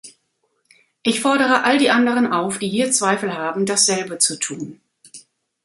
Ich 1.03 1.19
fordere 1.21 1.63
all 1.63 1.77
die 1.77 1.91
anderen 1.91 2.33
auf, 2.33 2.57
die 2.57 2.67
hier 2.67 2.89
Zweifel 2.91 3.37
haben, 3.37 3.67
dasselbe 3.67 4.17
zu 4.17 4.35
tun. 4.39 4.81